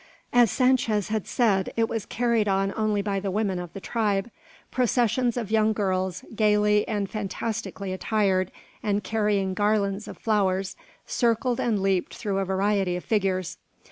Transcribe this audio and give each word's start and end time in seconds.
As 0.33 0.49
Sanchez 0.49 1.09
had 1.09 1.27
said, 1.27 1.71
it 1.77 1.87
was 1.87 2.07
carried 2.07 2.47
on 2.47 2.73
only 2.75 3.03
by 3.03 3.19
the 3.19 3.29
women 3.29 3.59
of 3.59 3.71
the 3.73 3.79
tribe. 3.79 4.31
Processions 4.71 5.37
of 5.37 5.51
young 5.51 5.73
girls, 5.73 6.25
gaily 6.33 6.87
and 6.87 7.07
fantastically 7.07 7.93
attired, 7.93 8.51
and 8.81 9.03
carrying 9.03 9.53
garlands 9.53 10.07
of 10.07 10.17
flowers, 10.17 10.75
circled 11.05 11.59
and 11.59 11.83
leaped 11.83 12.15
through 12.15 12.39
a 12.39 12.45
variety 12.45 12.95
of 12.95 13.05
figures. 13.05 13.59